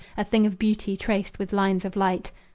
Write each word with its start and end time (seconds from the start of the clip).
A 0.17 0.23
thing 0.23 0.47
of 0.47 0.57
beauty 0.57 0.97
traced 0.97 1.37
with 1.37 1.53
lines 1.53 1.85
of 1.85 1.95
light. 1.95 2.31